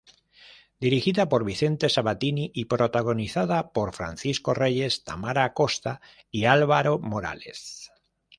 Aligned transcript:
Dirigida 0.83 1.29
por 1.29 1.45
Vicente 1.45 1.87
Sabatini 1.87 2.49
y 2.55 2.65
protagonizada 2.65 3.71
por 3.71 3.93
Francisco 3.93 4.55
Reyes, 4.55 5.03
Tamara 5.03 5.43
Acosta 5.43 6.01
y 6.31 6.45
Álvaro 6.45 6.97
Morales. 6.97 7.91